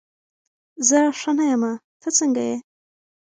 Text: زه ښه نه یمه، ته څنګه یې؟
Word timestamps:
زه 0.87 0.99
ښه 1.19 1.31
نه 1.37 1.45
یمه، 1.51 1.73
ته 2.01 2.09
څنګه 2.17 2.41
یې؟ 2.49 2.57